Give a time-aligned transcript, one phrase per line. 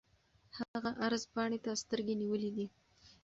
[0.57, 2.65] هغه عرض پاڼې ته سترګې نیولې دي.